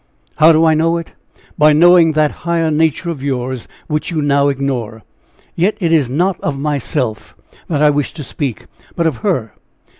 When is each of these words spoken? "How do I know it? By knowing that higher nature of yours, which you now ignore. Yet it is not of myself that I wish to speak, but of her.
"How 0.37 0.51
do 0.51 0.65
I 0.65 0.73
know 0.73 0.97
it? 0.97 1.13
By 1.59 1.73
knowing 1.73 2.13
that 2.13 2.31
higher 2.41 2.71
nature 2.71 3.11
of 3.11 3.21
yours, 3.21 3.67
which 3.85 4.09
you 4.09 4.19
now 4.19 4.47
ignore. 4.47 5.03
Yet 5.53 5.77
it 5.79 5.91
is 5.91 6.09
not 6.09 6.41
of 6.41 6.57
myself 6.57 7.35
that 7.67 7.83
I 7.83 7.91
wish 7.91 8.11
to 8.13 8.23
speak, 8.23 8.65
but 8.95 9.05
of 9.05 9.17
her. 9.17 9.53